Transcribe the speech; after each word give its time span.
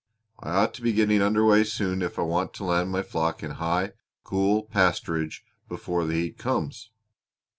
I 0.39 0.49
ought 0.55 0.73
to 0.73 0.81
be 0.81 0.93
getting 0.93 1.21
under 1.21 1.45
way 1.45 1.63
soon 1.63 2.01
if 2.01 2.17
I 2.17 2.23
want 2.23 2.55
to 2.55 2.63
land 2.63 2.89
my 2.89 3.03
flock 3.03 3.43
in 3.43 3.51
high, 3.51 3.91
cool 4.23 4.63
pasturage 4.63 5.41
before 5.69 6.05
the 6.07 6.15
heat 6.15 6.39
comes." 6.39 6.89